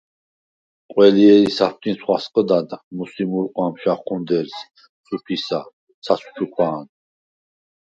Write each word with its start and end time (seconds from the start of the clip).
ყველჲერი 0.93 1.51
საფტინს 1.57 2.01
ხვასყჷდად 2.05 2.73
მუსი 2.97 3.23
მუ̄რყვამს 3.31 3.79
ჟაჴუნდერს, 3.83 4.55
სუფისა, 5.05 5.61
ცაცხვ 6.03 6.31
ჩუქვა̄ნ. 6.35 6.83